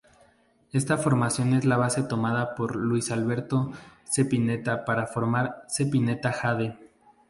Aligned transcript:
Esta 0.73 0.97
formación 0.97 1.53
es 1.53 1.63
la 1.63 1.77
base 1.77 2.01
tomada 2.01 2.55
por 2.55 2.75
Luis 2.75 3.11
Alberto 3.11 3.71
Spinetta 4.11 4.83
para 4.83 5.05
formar 5.05 5.67
Spinetta 5.69 6.31
Jade. 6.31 6.75